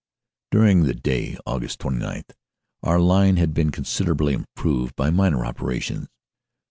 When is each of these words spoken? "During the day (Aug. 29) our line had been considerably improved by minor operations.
"During 0.49 0.85
the 0.85 0.95
day 0.95 1.37
(Aug. 1.45 1.77
29) 1.77 2.23
our 2.81 2.99
line 2.99 3.37
had 3.37 3.53
been 3.53 3.69
considerably 3.69 4.33
improved 4.33 4.95
by 4.95 5.11
minor 5.11 5.45
operations. 5.45 6.07